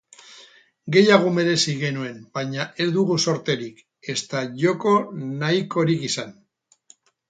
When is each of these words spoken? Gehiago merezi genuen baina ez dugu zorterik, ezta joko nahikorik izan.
Gehiago 0.95 1.33
merezi 1.35 1.75
genuen 1.83 2.17
baina 2.39 2.67
ez 2.85 2.89
dugu 2.97 3.19
zorterik, 3.29 3.87
ezta 4.17 4.45
joko 4.67 4.99
nahikorik 5.47 6.13
izan. 6.13 6.39